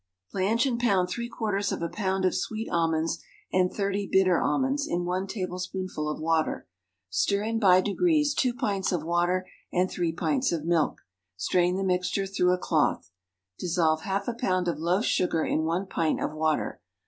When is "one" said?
5.05-5.27, 15.65-15.85